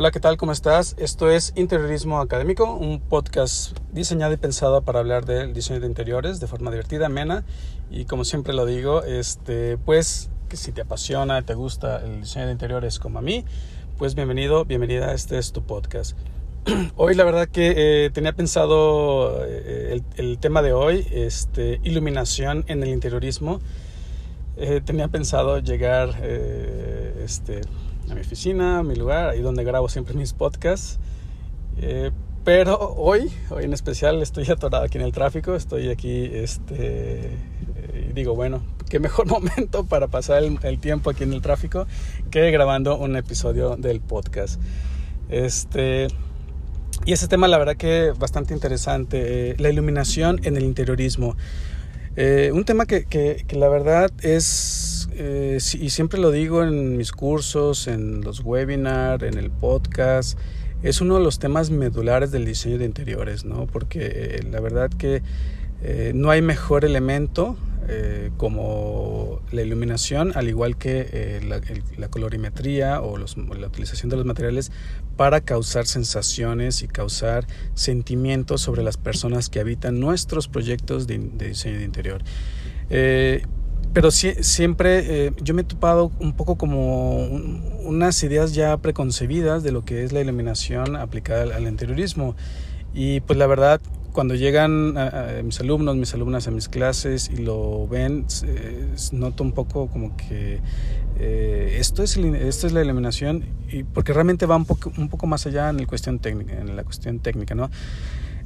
[0.00, 0.38] Hola, ¿qué tal?
[0.38, 0.96] ¿Cómo estás?
[0.98, 6.40] Esto es Interiorismo Académico, un podcast diseñado y pensado para hablar del diseño de interiores
[6.40, 7.44] de forma divertida, amena
[7.90, 12.46] y como siempre lo digo, este, pues que si te apasiona, te gusta el diseño
[12.46, 13.44] de interiores como a mí,
[13.98, 16.16] pues bienvenido, bienvenida, este es tu podcast.
[16.96, 22.82] Hoy la verdad que eh, tenía pensado eh, el, tema de hoy, este, iluminación en
[22.82, 23.60] el interiorismo.
[24.56, 27.60] Eh, tenía pensado llegar este,
[28.10, 30.98] a mi oficina, a mi lugar, ahí donde grabo siempre mis podcasts.
[31.78, 32.10] Eh,
[32.44, 37.30] pero hoy, hoy en especial, estoy atorado aquí en el tráfico, estoy aquí, este,
[38.08, 41.86] y digo, bueno, qué mejor momento para pasar el, tiempo aquí en el tráfico
[42.30, 44.60] que grabando un episodio del podcast.
[45.28, 46.08] Este,
[47.04, 51.36] y ese tema, la verdad que bastante interesante, eh, la iluminación en el interiorismo.
[52.16, 54.89] Eh, un tema que, que, que la verdad es
[55.22, 60.38] eh, y siempre lo digo en mis cursos, en los webinars, en el podcast,
[60.82, 63.66] es uno de los temas medulares del diseño de interiores, ¿no?
[63.66, 65.22] Porque eh, la verdad que
[65.82, 67.58] eh, no hay mejor elemento
[68.36, 71.40] como la iluminación, al igual que
[71.98, 74.70] la, colorimetría o, la utilización de los materiales
[75.16, 81.78] para causar sensaciones y causar sentimientos sobre las personas que habitan nuestros proyectos de, diseño
[81.78, 82.22] de interior
[83.92, 87.26] pero siempre eh, yo me he topado un poco como
[87.82, 92.36] unas ideas ya preconcebidas de lo que es la iluminación aplicada al, interiorismo.
[92.94, 93.80] Y pues la verdad,
[94.12, 94.94] cuando llegan
[95.44, 98.26] mis alumnos, mis alumnas a mis clases y lo ven,
[99.12, 100.60] noto un poco como que
[101.22, 105.26] eh, esto, es, esto es la iluminación, y porque realmente va un poco, un poco
[105.26, 107.70] más allá en, el cuestión técnica, en la cuestión técnica, ¿no?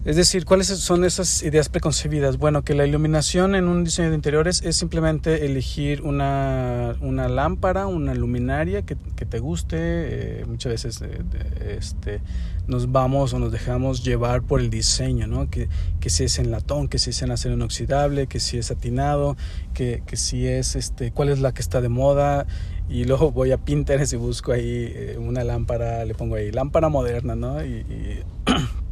[0.05, 2.37] Es decir, ¿cuáles son esas ideas preconcebidas?
[2.37, 7.87] Bueno, que la iluminación en un diseño de interiores es simplemente elegir una, una lámpara,
[7.87, 9.79] una luminaria que, que te guste.
[9.81, 11.23] Eh, muchas veces eh,
[11.79, 12.21] este,
[12.67, 15.49] nos vamos o nos dejamos llevar por el diseño, ¿no?
[15.49, 15.71] Que,
[16.01, 19.39] que si es en latón, que si es en acero inoxidable, que si es satinado,
[19.73, 22.47] que, que si es, este, cuál es la que está de moda.
[22.91, 26.91] Y luego voy a Pinterest y busco ahí eh, una lámpara, le pongo ahí lámpara
[26.91, 27.65] moderna, ¿no?
[27.65, 28.23] y, y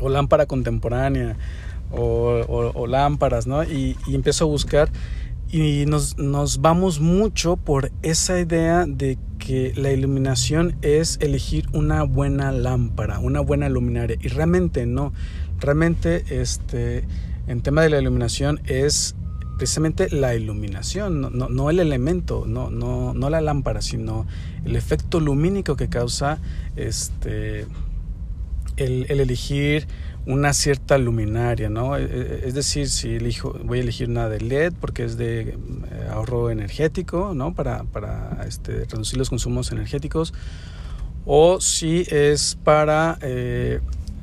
[0.00, 1.36] o lámpara contemporánea
[1.96, 3.62] o, lámparas, ¿no?
[3.64, 4.90] Y, empiezo a buscar
[5.50, 6.16] y nos,
[6.60, 13.40] vamos mucho por esa idea de que la iluminación es elegir una buena lámpara, una
[13.40, 14.16] buena luminaria.
[14.20, 15.12] Y realmente no.
[15.60, 17.04] Realmente este,
[17.46, 19.14] en tema de la iluminación es
[19.56, 24.26] precisamente la iluminación, no, no, el elemento, no, no la lámpara, sino
[24.64, 26.40] el efecto lumínico que causa
[26.74, 27.66] este,
[28.76, 29.86] el, elegir
[30.26, 31.96] una cierta luminaria, ¿no?
[31.96, 35.40] E, e, es decir, si elijo, voy a elegir una de LED porque es de
[35.40, 35.56] eh,
[36.10, 37.54] ahorro energético, ¿no?
[37.54, 40.32] Para, para este, reducir los consumos energéticos.
[41.26, 43.80] O si es para eh,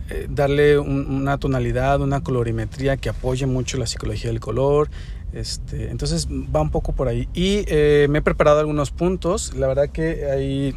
[0.09, 4.89] eh, darle una tonalidad, una colorimetría que apoye mucho la psicología del color.
[5.33, 7.27] Este, entonces va un poco por ahí.
[7.33, 7.65] Y
[8.09, 9.55] me he preparado algunos puntos.
[9.55, 10.75] La verdad que hay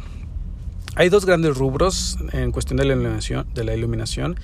[0.95, 4.37] hay dos grandes rubros en cuestión de la iluminación, de la iluminación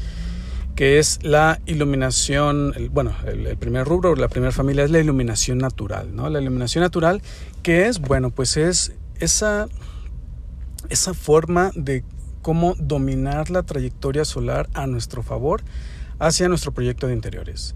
[0.76, 6.16] que es la iluminación, bueno, el, primer rubro, la primera familia es la iluminación natural,
[6.16, 6.30] ¿no?
[6.30, 7.22] La iluminación natural,
[7.62, 9.68] que es, bueno, pues es esa,
[10.90, 12.04] esa forma de
[12.42, 15.62] cómo dominar la trayectoria solar a nuestro favor
[16.20, 17.76] hacia nuestro proyecto de interiores.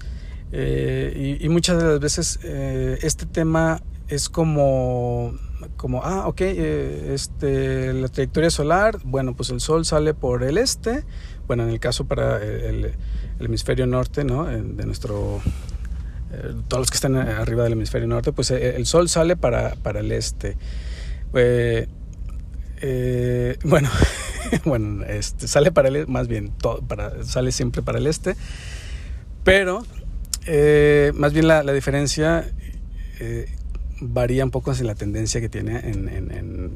[0.51, 5.33] Eh, y, muchas de las veces eh, este tema es como
[5.77, 10.57] como, ah, ok, eh, este, la trayectoria solar, bueno, pues el sol sale por el
[10.57, 11.03] este,
[11.47, 12.93] bueno, en el caso para el,
[13.39, 14.45] hemisferio norte, ¿no?
[14.45, 15.41] De nuestro,
[16.31, 19.75] eh, todos los que están arriba del hemisferio norte, pues eh, el, sol sale para,
[19.75, 20.57] para el este.
[23.63, 23.89] bueno,
[24.65, 28.35] bueno, este, sale para el, más bien, todo, para, sale siempre para el este,
[29.43, 29.83] pero
[31.15, 32.47] más bien la, la diferencia
[34.01, 36.71] varía un poco en la tendencia que tiene en, en, en,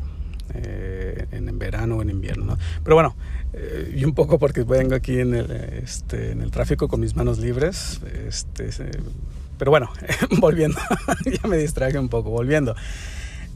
[0.53, 2.45] eh, en verano o en invierno.
[2.45, 2.57] ¿no?
[2.83, 3.15] Pero bueno,
[3.53, 7.15] eh, y un poco porque vengo aquí en el, este, en el tráfico con mis
[7.15, 8.01] manos libres.
[8.27, 8.69] Este,
[9.57, 9.91] pero bueno,
[10.39, 10.79] volviendo,
[11.25, 12.75] ya me distraje un poco, volviendo.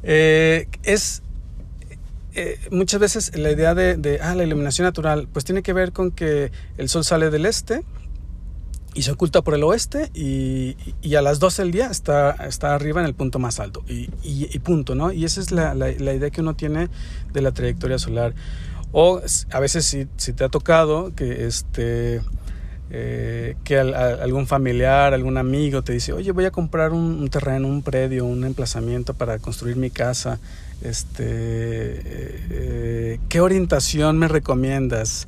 [0.04, 1.21] Eh, es
[2.71, 6.10] muchas veces la idea de, de ah, la iluminación natural, pues tiene que ver con
[6.10, 7.83] que el sol sale del este
[8.94, 12.75] y se oculta por el oeste y, y, a las 12 del día está, está
[12.75, 15.12] arriba en el punto más alto y, y, punto, ¿no?
[15.12, 16.90] Y esa es la, la, idea que uno tiene
[17.31, 18.34] de la trayectoria solar.
[18.92, 22.22] O a veces si, si te ha tocado que este,
[22.95, 27.81] eh, que algún familiar, algún amigo te dice, oye, voy a comprar un, terreno, un
[27.81, 30.39] predio, un emplazamiento para construir mi casa.
[30.84, 35.28] Este, eh, ¿Qué orientación me recomiendas?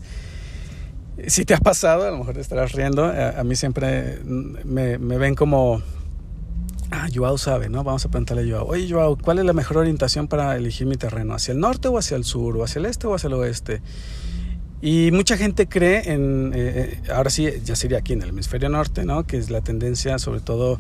[1.27, 5.35] Si te ha pasado, a lo mejor te estarás riendo, a, mí siempre me, ven
[5.35, 5.81] como,
[6.91, 7.83] ah, Joao sabe, ¿no?
[7.83, 10.97] Vamos a preguntarle a Joao, oye Joao, ¿cuál es la mejor orientación para elegir mi
[10.97, 11.33] terreno?
[11.33, 12.57] ¿Hacia el norte o hacia el sur?
[12.57, 13.81] ¿O hacia el este o hacia el oeste?
[14.81, 18.69] Y mucha gente cree en, eh, eh, ahora sí, ya sería aquí en el hemisferio
[18.69, 19.25] norte, ¿no?
[19.25, 20.79] Que es la tendencia, sobre todo,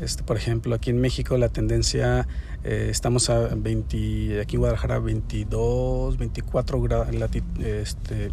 [0.00, 2.26] este, por ejemplo, aquí en México, la tendencia,
[2.62, 7.08] eh, estamos a 20, aquí en Guadalajara, 22, 24 grados,
[7.58, 8.30] este,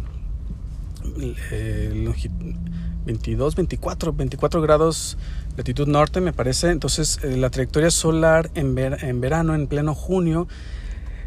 [3.04, 5.18] 22, 24, 24 grados
[5.56, 6.70] latitud norte, me parece.
[6.70, 10.48] Entonces, la trayectoria solar en, verano, en pleno junio,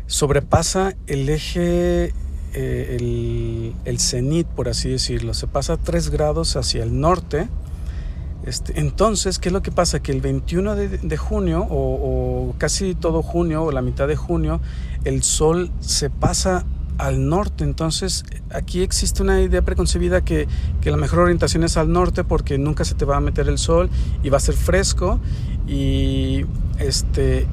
[0.08, 2.14] sobrepasa el eje
[2.54, 7.50] eh, el, el cenit, por así decirlo, se pasa 3 grados hacia el norte.
[8.46, 10.02] Este, entonces, ¿qué es lo que pasa?
[10.02, 14.62] Que el 21 de, junio, o, casi todo junio, o la mitad de junio,
[15.04, 16.64] el sol se pasa
[16.98, 17.64] al norte.
[17.64, 20.48] Entonces, aquí existe una idea preconcebida que,
[20.82, 23.58] que, la mejor orientación es al norte porque nunca se te va a meter el
[23.58, 23.90] sol
[24.24, 25.20] y va a ser fresco.
[25.68, 26.46] Y,
[26.80, 27.48] este,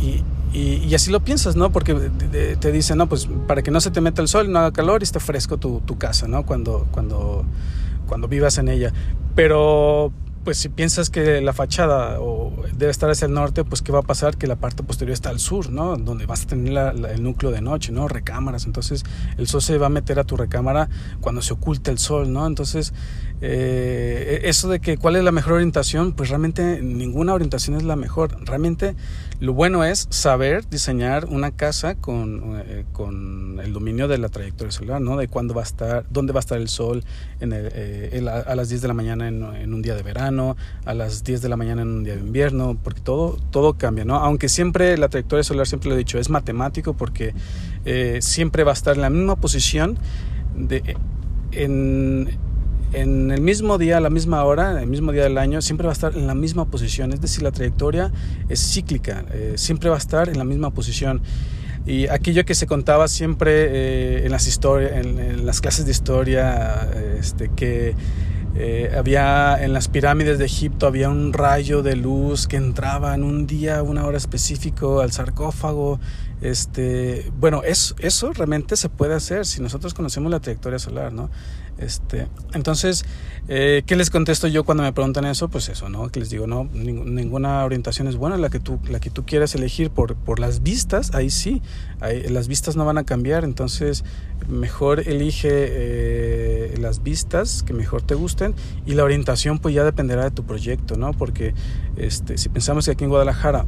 [0.00, 0.22] y,
[0.58, 1.72] y, así lo piensas, ¿no?
[1.72, 4.72] Porque te dicen, no, pues para que no se te meta el sol, no haga
[4.72, 6.46] calor y esté fresco tu, tu casa, ¿no?
[6.46, 7.44] Cuando, cuando,
[8.06, 8.92] cuando vivas en ella.
[9.34, 10.12] Pero
[10.44, 14.00] pues si piensas que la fachada o debe estar hacia el norte, pues qué va
[14.00, 15.96] a pasar que la parte posterior está al sur, ¿no?
[15.96, 18.08] Donde vas a tener el núcleo de noche, ¿no?
[18.08, 18.66] Recámaras.
[18.66, 19.04] Entonces
[19.38, 22.46] el sol se va a meter a tu recámara cuando se oculta el sol, ¿no?
[22.46, 22.92] Entonces
[23.40, 27.96] eh, eso de que cuál es la mejor orientación, pues realmente ninguna orientación es la
[27.96, 28.36] mejor.
[28.44, 28.94] Realmente
[29.40, 34.72] lo bueno es saber diseñar una casa con, eh, con el dominio de la trayectoria
[34.72, 35.16] solar, ¿no?
[35.16, 37.02] De cuándo va a estar, dónde va a estar el sol
[37.40, 40.33] en eh, a las 10 de la mañana en, en un día de verano
[40.84, 44.04] a las 10 de la mañana en un día de invierno, porque todo, todo cambia,
[44.04, 44.16] ¿no?
[44.16, 47.34] Aunque siempre la trayectoria solar, siempre lo he dicho, es matemático porque
[47.84, 49.98] eh, siempre va a estar en la misma posición
[50.56, 50.96] de,
[51.52, 52.38] en,
[52.92, 55.92] en el mismo día, a la misma hora, el mismo día del año, siempre va
[55.92, 57.12] a estar en la misma posición.
[57.12, 58.12] Es decir, la trayectoria
[58.48, 61.20] es cíclica, eh, siempre va a estar en la misma posición.
[61.86, 65.90] Y aquello que se contaba siempre eh, en las historias, en, en, las clases de
[65.90, 66.88] historia,
[67.18, 67.94] este, que
[68.56, 73.24] eh, había en las pirámides de Egipto había un rayo de luz que entraba en
[73.24, 75.98] un día, una hora específico al sarcófago.
[76.44, 81.30] Este, bueno, eso, eso realmente se puede hacer si nosotros conocemos la trayectoria solar, ¿no?
[81.78, 83.06] Este, entonces,
[83.48, 85.48] eh, ¿qué les contesto yo cuando me preguntan eso?
[85.48, 86.10] Pues eso, ¿no?
[86.10, 89.54] Que les digo, no, ninguna orientación es buena, la que tú, la que tú quieras
[89.54, 91.62] elegir por, las vistas, ahí sí,
[92.28, 94.04] las vistas no van a cambiar, entonces
[94.46, 98.54] mejor elige eh, las vistas que mejor te gusten
[98.84, 101.14] y la orientación pues ya dependerá de tu proyecto, ¿no?
[101.14, 101.54] Porque
[101.96, 103.64] este, si pensamos que aquí en Guadalajara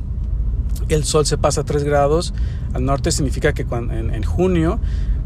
[0.89, 2.35] el sol se pasa a 3 grados
[2.75, 4.81] al norte, significa que cuando, en junio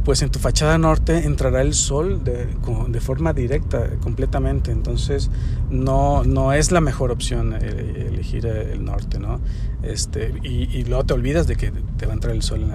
[0.05, 2.47] pues en tu fachada norte entrará el sol de,
[2.89, 4.73] de forma directa completamente.
[4.73, 5.31] Entonces
[5.71, 9.41] no, no es la mejor opción eh, elegir el norte, ¿no?
[9.83, 12.67] Este, y, y, luego te olvidas de que te va a entrar el sol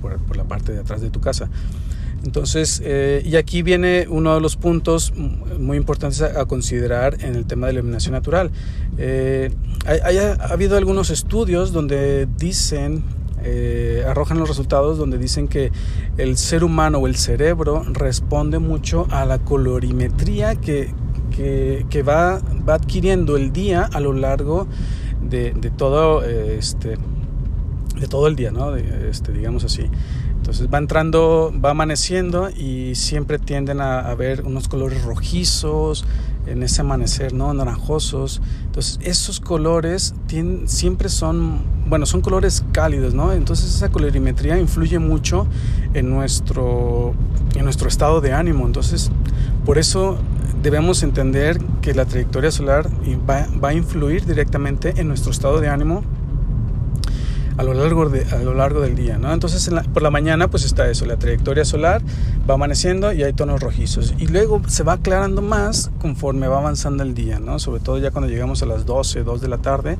[0.00, 1.48] por, la parte de atrás de tu casa.
[2.24, 5.12] Entonces, eh, y aquí viene uno de los puntos
[5.58, 8.50] muy importantes a, considerar en el tema de la iluminación natural.
[8.98, 9.50] Eh,
[9.86, 13.04] ha habido algunos estudios donde dicen
[13.44, 15.70] eh, arrojan los resultados donde dicen que
[16.16, 20.92] el ser humano o el cerebro responde mucho a la colorimetría que,
[21.30, 24.66] que, va, va, adquiriendo el día a lo largo
[25.22, 26.96] de, de todo este
[28.00, 28.74] de todo el día, ¿no?
[28.76, 29.84] este, digamos así.
[30.46, 36.04] Entonces va entrando, va amaneciendo y siempre tienden a, a ver unos colores rojizos
[36.46, 37.52] en ese amanecer, ¿no?
[37.52, 38.40] Naranjosos.
[38.66, 43.32] Entonces esos colores tienen, siempre son, bueno, son colores cálidos, ¿no?
[43.32, 45.48] Entonces esa colorimetría influye mucho
[45.94, 47.12] en nuestro,
[47.56, 48.66] en nuestro estado de ánimo.
[48.66, 49.10] Entonces
[49.64, 50.16] por eso
[50.62, 52.88] debemos entender que la trayectoria solar
[53.28, 56.04] va, va a influir directamente en nuestro estado de ánimo
[57.56, 59.32] a lo largo, de, a lo largo del día, ¿no?
[59.32, 62.02] Entonces por la mañana pues está eso, la trayectoria solar
[62.48, 67.02] va amaneciendo y hay tonos rojizos y luego se va aclarando más conforme va avanzando
[67.02, 67.58] el día, ¿no?
[67.58, 69.98] Sobre todo ya cuando llegamos a las 12, 2 de la tarde,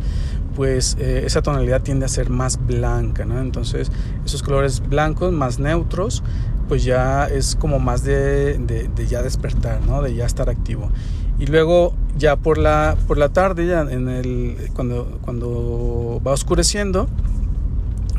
[0.54, 3.40] pues eh, esa tonalidad tiende a ser más blanca, ¿no?
[3.40, 3.90] Entonces
[4.25, 6.22] esos colores blancos más neutros
[6.68, 10.02] pues ya es como más de, de, de, ya despertar, ¿no?
[10.02, 10.90] De ya estar activo.
[11.38, 17.08] Y luego ya por la, por la tarde, ya en el, cuando, cuando va oscureciendo,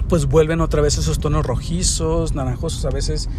[0.07, 3.29] pues vuelven otra vez esos tonos rojizos, naranjosos, a veces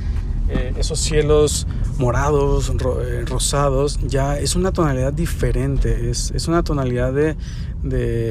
[0.51, 1.67] eh, esos cielos
[1.99, 2.73] morados,
[3.03, 7.37] eh, rosados, ya es una tonalidad diferente, es, es una tonalidad de,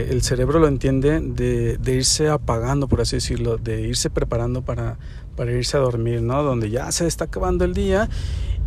[0.10, 4.98] el cerebro lo entiende, de, irse apagando, por así decirlo, de irse preparando para,
[5.36, 6.41] para irse a dormir, ¿no?
[6.41, 8.10] Donde ya se está acabando el día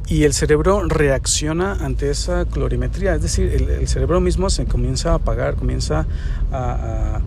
[0.06, 5.14] y el cerebro reacciona ante esa colorimetría, es decir, el, cerebro mismo se comienza a
[5.14, 6.06] apagar, comienza
[6.52, 7.20] a, a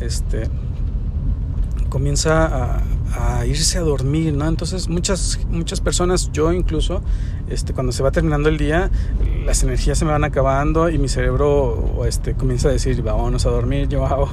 [0.00, 0.48] este,
[1.88, 2.80] comienza
[3.12, 4.46] a, irse a dormir, ¿no?
[4.46, 7.02] Entonces muchas, muchas personas, yo incluso,
[7.48, 8.90] este, cuando se va terminando el día,
[9.44, 13.50] las energías se me van acabando y mi cerebro este, comienza a decir, vámonos a
[13.50, 14.28] dormir, yo hago.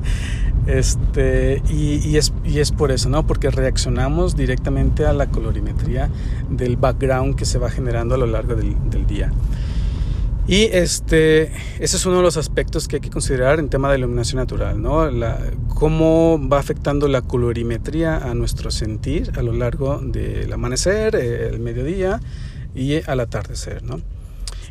[0.66, 3.26] este, y, y, es, y es por eso, ¿no?
[3.26, 6.10] Porque reaccionamos directamente a la colorimetría
[6.50, 9.32] del background que se va generando a lo largo del día.
[10.50, 13.98] Y este, ese es uno de los aspectos que hay que considerar en tema de
[13.98, 15.08] iluminación natural, ¿no?
[15.08, 15.38] La,
[15.68, 22.18] cómo va afectando la colorimetría a nuestro sentir a lo largo del amanecer, el mediodía
[22.74, 24.00] y al atardecer, ¿no?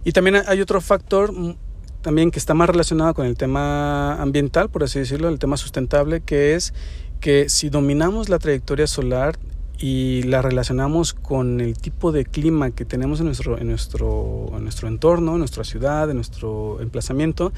[0.03, 1.55] Y también hay otro factor mm,
[2.01, 6.19] también que está más relacionado con el tema ambiental, por así decirlo, el tema sustentable,
[6.19, 6.73] que es
[7.21, 9.39] que si dominamos la trayectoria solar
[9.79, 14.63] y la relacionamos con el tipo de clima que tenemos en nuestro, en nuestro, en
[14.63, 17.53] nuestro entorno, en nuestra ciudad, en nuestro emplazamiento,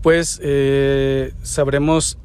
[0.00, 2.16] pues eh, sabremos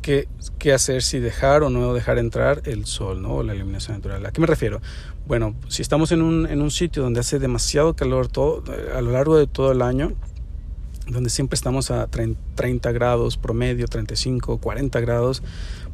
[0.00, 0.26] qué,
[0.58, 3.36] qué, hacer, si dejar o no dejar entrar el sol ¿no?
[3.36, 4.26] o la iluminación natural.
[4.26, 4.80] ¿A qué me refiero?
[5.26, 8.64] Bueno, si estamos en un, en un sitio donde hace demasiado calor todo,
[8.96, 10.12] a lo largo de todo el año,
[11.06, 15.42] donde siempre estamos a 30 grados promedio, 35, 40 grados,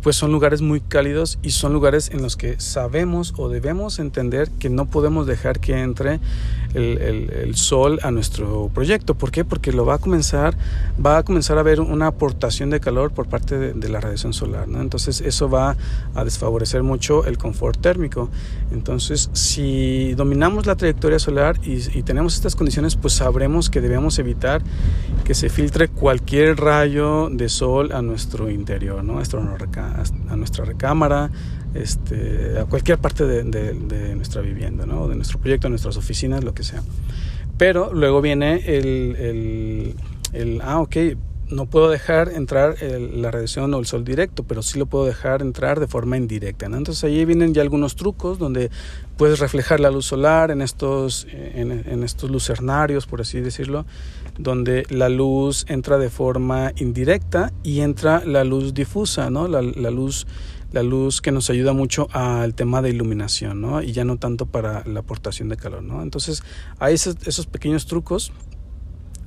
[0.03, 4.51] pues son lugares muy cálidos y son lugares en los que sabemos o debemos entender
[4.59, 6.21] que no podemos dejar que entre
[6.75, 9.15] el, sol a nuestro proyecto.
[9.15, 9.45] ¿Por qué?
[9.45, 10.57] Porque lo va a comenzar,
[11.05, 14.69] va a comenzar a haber una aportación de calor por parte de, la radiación solar.
[14.69, 15.77] Entonces eso va
[16.15, 18.29] a desfavorecer mucho el confort térmico.
[18.71, 24.63] Entonces si dominamos la trayectoria solar y, tenemos estas condiciones, pues sabremos que debemos evitar
[25.25, 29.15] que se filtre cualquier rayo de sol a nuestro interior, ¿no?
[29.15, 29.41] Nuestro
[30.29, 31.31] a nuestra recámara,
[31.75, 35.09] este, a cualquier parte de, de, de nuestra vivienda, ¿no?
[35.09, 36.83] de nuestro proyecto, nuestras oficinas, lo que sea.
[37.59, 39.95] Pero luego viene el,
[40.33, 40.97] el, ah, ok,
[41.51, 45.43] no puedo dejar entrar la radiación o el sol directo, pero sí lo puedo dejar
[45.43, 46.69] entrar de forma indirecta.
[46.69, 46.77] ¿no?
[46.77, 48.71] Entonces ahí vienen ya algunos trucos donde
[49.17, 53.87] puedes reflejar la luz solar en estos, en, estos lucernarios, por así decirlo,
[54.39, 59.49] donde la luz entra de forma indirecta y entra la luz difusa, ¿no?
[59.49, 60.27] la, la luz
[60.73, 63.83] la luz que nos ayuda mucho al tema de iluminación, ¿no?
[63.83, 66.03] Y ya no tanto para la aportación de calor, ¿no?
[66.03, 66.43] Entonces,
[66.79, 68.33] hay esos, pequeños trucos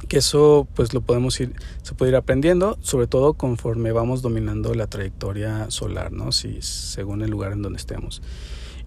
[0.08, 1.54] que eso pues lo podemos ir,
[1.84, 6.32] se puede ir aprendiendo, sobre todo conforme vamos dominando la trayectoria solar, ¿no?
[6.32, 8.22] Si, según el lugar en donde estemos.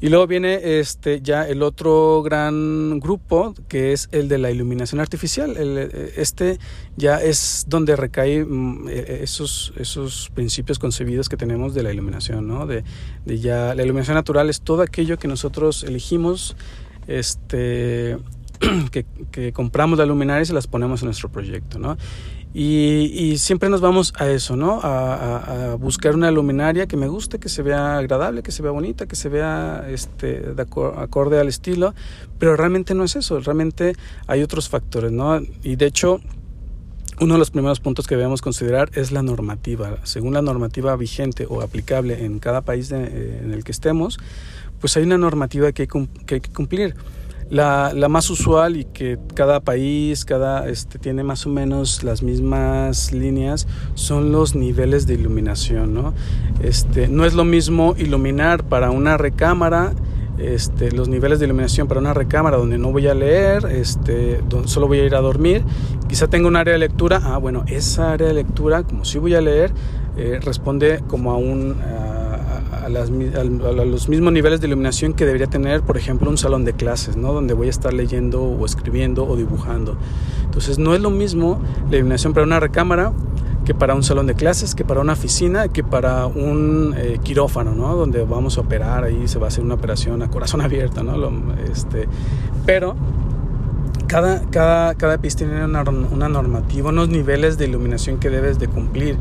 [0.01, 5.01] Y luego viene este, ya el otro gran grupo que es el de la iluminación
[5.01, 5.57] artificial.
[5.57, 5.79] El,
[6.17, 6.59] este
[6.97, 11.93] ya es donde recae mm, e, e, esos, esos principios concebidos que tenemos de la
[11.93, 12.47] iluminación.
[12.47, 12.67] ¿no?
[12.67, 12.85] De,
[13.25, 16.57] ya, la iluminación natural es todo aquello que nosotros elegimos
[17.07, 18.19] este,
[18.91, 21.97] que, que, compramos la luminaria y las ponemos en nuestro proyecto, ¿no?
[22.57, 24.79] Y, y siempre nos vamos a eso, ¿no?
[24.83, 29.07] A, buscar una luminaria que me guste, que se vea agradable, que se vea bonita,
[29.07, 31.95] que se vea este, de acorde al estilo,
[32.39, 33.95] pero realmente no es eso, realmente
[34.29, 35.41] hay otros factores, ¿no?
[35.65, 36.21] Y de hecho,
[37.21, 39.99] uno de los primeros puntos que debemos considerar es la normativa.
[40.05, 44.19] Según la normativa vigente o aplicable en cada país de, eh, en el que estemos,
[44.81, 46.95] pues hay una normativa que, hay que cumplir.
[47.51, 52.23] La, la, más usual y que cada país, cada este, tiene más o menos las
[52.23, 55.95] mismas líneas son los niveles de iluminación.
[55.95, 56.15] ¿no?
[56.63, 59.93] Este, no es lo mismo iluminar para una recámara
[60.39, 64.69] este, los niveles de iluminación para una recámara donde no voy a leer, este, donde
[64.69, 65.63] solo voy a ir a dormir.
[66.09, 67.21] Quizá tenga un área de lectura.
[67.23, 69.73] Ah, bueno, esa área de lectura, como si voy a leer,
[70.17, 71.77] eh, responde como a un...
[71.81, 72.14] A,
[72.85, 76.65] a, las, a, los mismos niveles de iluminación que debería tener, por ejemplo, un salón
[76.65, 77.33] de clases, ¿no?
[77.33, 79.97] donde voy a estar leyendo o escribiendo o dibujando.
[80.45, 81.61] Entonces, no es lo mismo
[81.91, 83.13] la iluminación para una recámara
[83.65, 87.75] que para un salón de clases, que para una oficina, que para un eh, quirófano,
[87.75, 87.97] ¿no?
[87.97, 91.17] Donde vamos a operar, ahí se va a hacer una operación a corazón abierto, ¿no?
[91.17, 91.33] Lo,
[91.73, 92.07] este,
[92.67, 92.95] pero
[94.07, 98.69] cada, cada, cada piso tiene una, una normativa, unos niveles de iluminación que debes de
[98.69, 99.17] cumplir.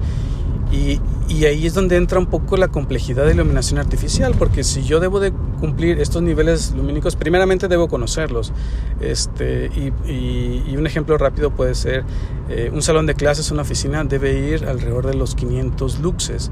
[0.74, 1.00] Y,
[1.46, 5.20] ahí es donde entra un poco la complejidad de iluminación artificial, porque si yo debo
[5.20, 8.52] de cumplir estos niveles lumínicos, primeramente debo conocerlos.
[9.00, 12.04] Este, y, un ejemplo rápido puede ser
[12.50, 16.52] eh, un salón de clases, una oficina, debe ir alrededor de los 500 luxes.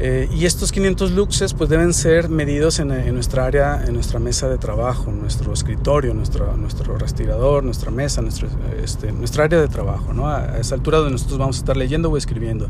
[0.00, 4.48] Eh, y estos 500 luxes pues deben ser medidos en, nuestra área, en nuestra mesa
[4.48, 8.48] de trabajo, nuestro escritorio, nuestro, nuestro respirador, nuestra mesa, nuestro,
[8.82, 10.28] este, nuestra área de trabajo, ¿no?
[10.28, 12.68] A, esa altura donde nosotros vamos a estar leyendo o escribiendo.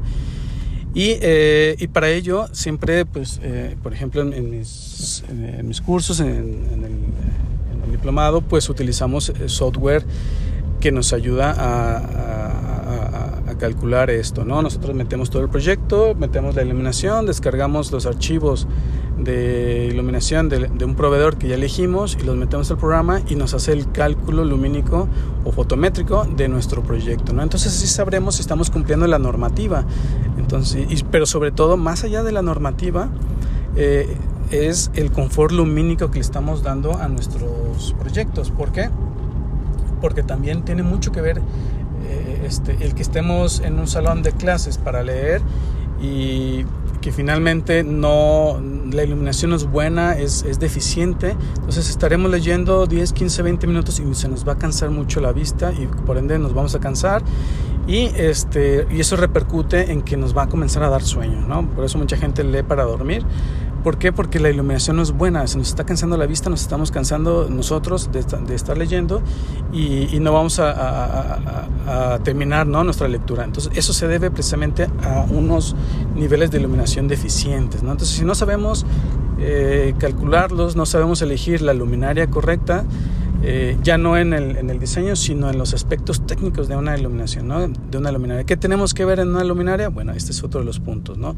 [0.94, 5.80] Y, eh, y para ello siempre, pues, eh, por ejemplo, en, en, mis, en, mis,
[5.80, 10.04] cursos, en, el, en, el, diplomado, pues utilizamos software
[10.80, 14.62] que nos ayuda a, a, a, calcular esto, ¿no?
[14.62, 18.68] Nosotros metemos todo el proyecto, metemos la iluminación, descargamos los archivos
[19.18, 23.34] de iluminación de, de, un proveedor que ya elegimos y los metemos al programa y
[23.34, 25.08] nos hace el cálculo lumínico
[25.44, 27.42] o fotométrico de nuestro proyecto, ¿no?
[27.42, 29.84] Entonces así sabremos si estamos cumpliendo la normativa.
[30.48, 33.08] Entonces, y, pero sobre todo, más allá de la normativa,
[33.76, 34.16] eh,
[34.50, 38.50] es el confort lumínico que le estamos dando a nuestros proyectos.
[38.50, 38.88] ¿Por qué?
[40.00, 44.32] porque también tiene mucho que ver eh, este, el que estemos en un salón de
[44.32, 45.42] clases para leer
[46.00, 46.64] y
[47.00, 48.60] que finalmente no
[48.92, 54.00] la iluminación no es buena, es, es, deficiente, entonces estaremos leyendo 10, 15, 20 minutos
[54.00, 56.80] y se nos va a cansar mucho la vista y por ende nos vamos a
[56.80, 57.22] cansar
[57.88, 61.66] y, este, y eso repercute en que nos va a comenzar a dar sueño, ¿no?
[61.70, 63.24] Por eso mucha gente lee para dormir.
[63.82, 64.12] ¿Por qué?
[64.12, 67.48] Porque la iluminación no es buena, se nos está cansando la vista, nos estamos cansando
[67.48, 69.22] nosotros de, de estar leyendo
[69.72, 72.84] y, y no vamos a, a, a, a, terminar ¿no?
[72.84, 73.44] nuestra lectura.
[73.44, 75.74] Entonces eso se debe precisamente a unos
[76.14, 77.82] niveles de iluminación deficientes.
[77.82, 77.92] ¿no?
[77.92, 78.84] Entonces si no sabemos
[79.38, 82.84] eh, calcularlos, no sabemos elegir la luminaria correcta,
[83.42, 86.96] eh, ya no en el, en el, diseño, sino en los aspectos técnicos de una
[86.98, 87.68] iluminación, ¿no?
[87.68, 88.44] De una luminaria.
[88.44, 89.88] ¿Qué tenemos que ver en una luminaria?
[89.88, 91.36] Bueno, este es otro de los puntos, ¿no?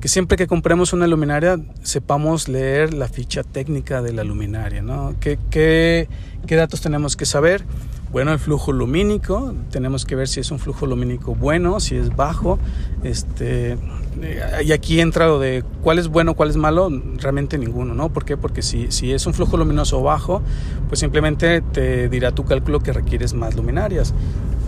[0.00, 5.14] Que siempre que compremos una luminaria sepamos leer la ficha técnica de la luminaria, ¿no?
[5.18, 6.08] ¿Qué, qué,
[6.46, 7.64] qué datos tenemos que saber?
[8.12, 12.16] Bueno, el flujo lumínico, tenemos que ver si es un flujo lumínico bueno, si es
[12.16, 12.58] bajo.
[13.04, 13.78] Este,
[14.64, 18.12] y aquí entra lo de cuál es bueno, cuál es malo, realmente ninguno, ¿no?
[18.12, 18.36] ¿Por qué?
[18.36, 20.42] Porque si, si es un flujo luminoso bajo,
[20.88, 24.12] pues simplemente te dirá tu cálculo que requieres más luminarias.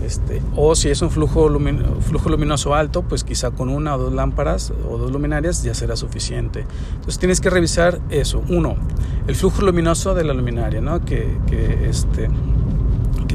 [0.07, 3.99] Este, o si es un flujo, lumino, flujo luminoso alto, pues quizá con una o
[3.99, 6.65] dos lámparas o dos luminarias ya será suficiente.
[6.95, 8.43] Entonces tienes que revisar eso.
[8.49, 8.77] Uno,
[9.27, 11.05] el flujo luminoso de la luminaria, ¿no?
[11.05, 12.29] Que, que este,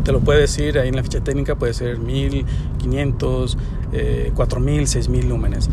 [0.07, 3.57] te lo puede decir ahí en la ficha técnica, puede ser 1500,
[3.91, 5.69] eh, 4000, 6000 lúmenes.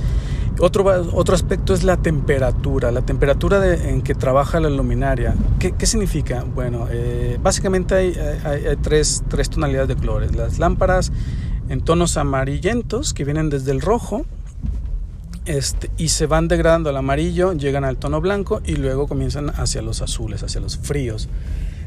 [0.58, 5.36] Otro, otro aspecto es la temperatura, la temperatura en que trabaja la luminaria.
[5.60, 6.44] ¿Qué, qué significa?
[6.52, 10.34] Bueno, eh, básicamente hay, hay, hay tres, tres tonalidades de colores.
[10.34, 11.12] Las lámparas
[11.68, 14.26] en tonos amarillentos que vienen desde el rojo,
[15.44, 19.80] este, y se van degradando al amarillo, llegan al tono blanco y luego comienzan hacia
[19.80, 21.28] los azules, hacia los fríos.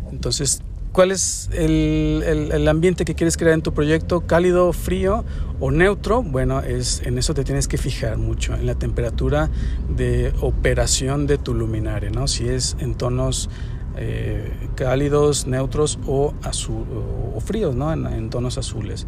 [0.09, 5.23] Entonces cuál es el, el, ambiente que quieres crear en tu proyecto, cálido, frío
[5.59, 6.23] o neutro.
[6.23, 9.49] Bueno, es, en eso te tienes que fijar mucho, en la temperatura
[9.89, 12.27] de operación de tu luminaria, ¿no?
[12.27, 13.49] Si es en tonos
[13.97, 16.85] eh, cálidos, neutros o, azul,
[17.35, 17.91] o, fríos, ¿no?
[17.91, 19.07] En, en, tonos azules.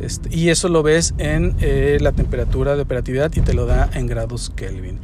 [0.00, 3.90] Este, y eso lo ves en eh, la temperatura de operatividad y te lo da
[3.94, 5.00] en grados Kelvin.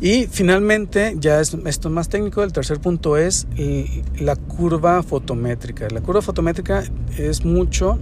[0.00, 3.46] Y finalmente, ya es, esto más técnico, el tercer punto es
[4.18, 5.88] la curva fotométrica.
[5.90, 6.84] La curva fotométrica
[7.18, 7.98] es mucho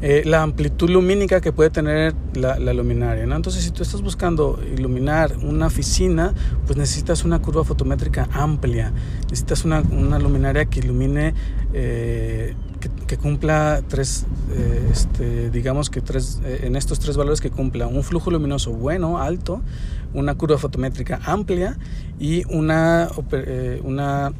[0.00, 3.24] eh, la amplitud lumínica que puede tener la, luminaria.
[3.24, 6.34] Entonces, si tú estás buscando iluminar una oficina,
[6.66, 8.92] pues necesitas una curva fotométrica amplia,
[9.24, 11.34] necesitas una, una luminaria que ilumine,
[11.72, 12.54] eh,
[13.08, 18.04] que, cumpla tres, eh, este, digamos que tres, en estos tres valores que cumpla un
[18.04, 19.62] flujo luminoso bueno, alto,
[20.14, 21.76] una curva fotométrica amplia
[22.20, 23.08] y una,
[23.82, 24.32] una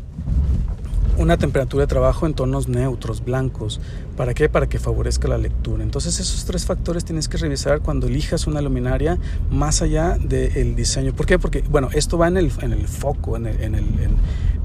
[1.18, 3.81] una temperatura de trabajo en tonos neutros, blancos.
[4.16, 4.48] ¿Para qué?
[4.48, 5.83] Para que favorezca la lectura.
[5.83, 9.18] Entonces esos tres factores tienes que revisar cuando elijas una luminaria
[9.50, 11.12] más allá del diseño.
[11.12, 11.38] ¿Por qué?
[11.38, 13.87] Porque, bueno, esto va en el, en el foco, en el, en el,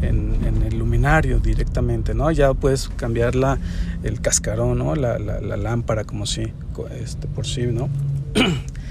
[0.01, 2.31] en, el luminario directamente, ¿no?
[2.31, 3.57] Ya puedes cambiar la,
[4.03, 4.95] el cascarón, ¿no?
[4.95, 6.53] La, la, la lámpara como si,
[6.99, 7.89] este, por sí, ¿no?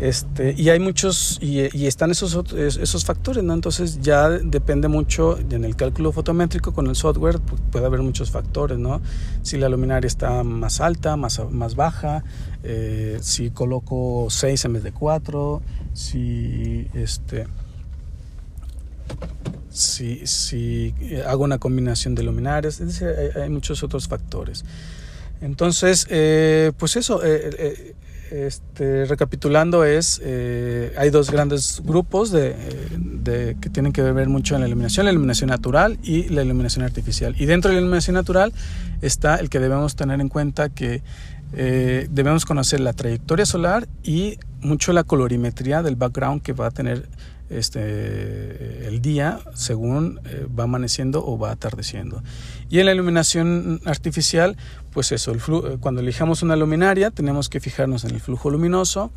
[0.00, 3.54] Este, y hay muchos, y, están esos, esos factores, ¿no?
[3.54, 7.38] Entonces ya depende mucho en el cálculo fotométrico con el software,
[7.70, 9.00] puede haber muchos factores, ¿no?
[9.42, 12.24] Si la luminaria está más alta, más, más baja,
[12.62, 15.62] eh, si coloco 6 en vez de 4,
[15.94, 17.46] si este
[19.70, 20.94] si, si
[21.26, 24.64] hago una combinación de luminarias, es decir, hay, muchos otros factores.
[25.42, 27.94] Entonces, eh, pues eso, eh, eh,
[28.30, 32.54] este, recapitulando es, eh, hay dos grandes grupos de,
[33.60, 37.34] que tienen que ver mucho en la iluminación, la iluminación natural y la iluminación artificial.
[37.38, 38.52] Y dentro de la iluminación natural
[39.00, 41.02] está el que debemos tener en cuenta que
[41.52, 46.70] eh, debemos conocer la trayectoria solar y mucho la colorimetría del background que va a
[46.70, 47.08] tener
[47.48, 52.22] este, el día según eh, va amaneciendo o va atardeciendo.
[52.68, 54.56] Y en la iluminación artificial,
[54.92, 59.10] pues eso, eh, cuando elijamos una luminaria tenemos que fijarnos en el flujo luminoso,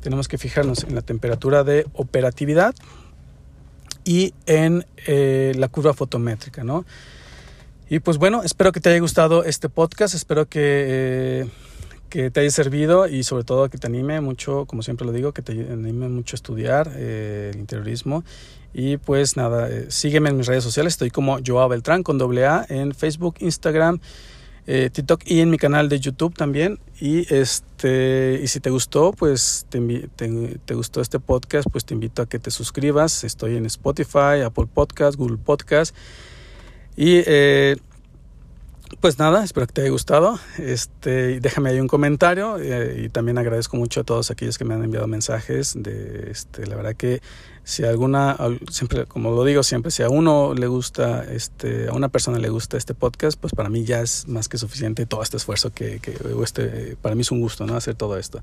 [0.00, 2.74] tenemos que fijarnos en la temperatura de operatividad
[4.04, 6.84] y en eh, la curva fotométrica, ¿no?
[7.88, 11.46] Y pues bueno, espero que te haya gustado este podcast, espero que
[12.12, 15.32] que te haya servido y sobre todo que te anime mucho, como siempre lo digo,
[15.32, 18.22] que te anime mucho a estudiar eh, el interiorismo.
[18.74, 22.44] Y pues nada, eh, sígueme en mis redes sociales, estoy como Joao Beltrán con doble
[22.44, 23.98] A en Facebook, Instagram,
[24.66, 26.80] eh, TikTok y en mi canal de YouTube también.
[27.00, 32.26] Y este y si te gustó, pues te, gustó este podcast, pues te invito a
[32.26, 33.24] que te suscribas.
[33.24, 35.96] Estoy en Spotify, Apple Podcast, Google Podcast.
[36.94, 37.22] Y
[39.00, 40.38] pues nada, espero que te haya gustado.
[40.58, 44.74] Este, déjame ahí un comentario eh, y también agradezco mucho a todos aquellos que me
[44.74, 45.74] han enviado mensajes.
[45.76, 47.20] De, este, la verdad que
[47.64, 48.36] si alguna,
[48.70, 52.48] siempre, como lo digo siempre, si a uno le gusta, este, a una persona le
[52.48, 56.00] gusta este podcast, pues para mí ya es más que suficiente todo este esfuerzo que,
[56.00, 57.76] que este, para mí es un gusto, ¿no?
[57.76, 58.40] Hacer todo esto.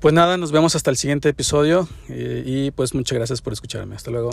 [0.00, 3.94] Pues nada, nos vemos hasta el siguiente episodio eh, y pues muchas gracias por escucharme.
[3.94, 4.30] Hasta luego.